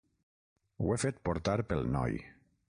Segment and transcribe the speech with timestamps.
[0.83, 2.19] Ho he fet portar pel noi.